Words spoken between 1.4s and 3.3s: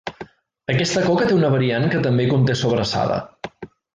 una variant que també conté sobrassada.